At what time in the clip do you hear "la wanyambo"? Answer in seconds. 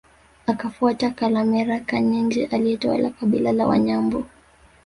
3.51-4.23